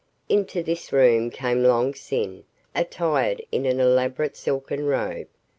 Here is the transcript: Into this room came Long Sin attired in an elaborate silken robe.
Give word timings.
Into 0.29 0.63
this 0.63 0.91
room 0.91 1.29
came 1.29 1.61
Long 1.61 1.93
Sin 1.93 2.43
attired 2.73 3.39
in 3.51 3.67
an 3.67 3.79
elaborate 3.79 4.35
silken 4.35 4.87
robe. 4.87 5.27